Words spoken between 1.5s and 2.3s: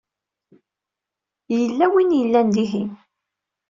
Yella win i